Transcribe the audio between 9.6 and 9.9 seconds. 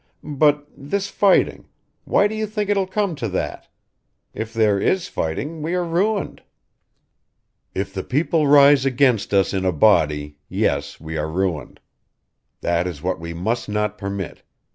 a